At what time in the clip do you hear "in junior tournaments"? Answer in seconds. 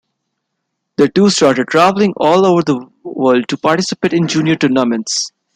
4.13-5.31